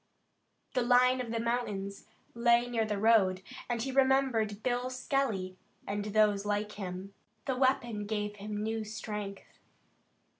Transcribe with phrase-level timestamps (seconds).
[0.73, 6.05] The line of the mountains lay near the road, and he remembered Bill Skelly and
[6.05, 7.13] those like him.
[7.45, 9.59] The weapon gave him new strength.